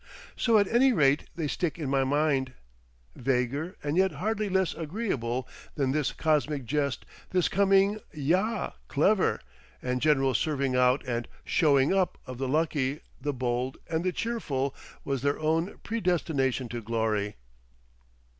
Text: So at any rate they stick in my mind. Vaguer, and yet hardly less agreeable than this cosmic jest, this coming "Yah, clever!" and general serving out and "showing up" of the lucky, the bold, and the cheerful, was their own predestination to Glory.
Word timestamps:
So 0.35 0.57
at 0.57 0.67
any 0.67 0.93
rate 0.93 1.25
they 1.35 1.47
stick 1.47 1.77
in 1.77 1.87
my 1.87 2.03
mind. 2.03 2.53
Vaguer, 3.15 3.75
and 3.83 3.95
yet 3.97 4.13
hardly 4.13 4.49
less 4.49 4.73
agreeable 4.73 5.47
than 5.75 5.91
this 5.91 6.11
cosmic 6.11 6.65
jest, 6.65 7.05
this 7.29 7.47
coming 7.47 7.99
"Yah, 8.11 8.71
clever!" 8.87 9.39
and 9.79 10.01
general 10.01 10.33
serving 10.33 10.75
out 10.75 11.03
and 11.05 11.27
"showing 11.45 11.93
up" 11.93 12.17
of 12.25 12.39
the 12.39 12.47
lucky, 12.47 13.01
the 13.21 13.31
bold, 13.31 13.77
and 13.87 14.03
the 14.03 14.11
cheerful, 14.11 14.73
was 15.05 15.21
their 15.21 15.39
own 15.39 15.77
predestination 15.83 16.67
to 16.69 16.81
Glory. 16.81 17.35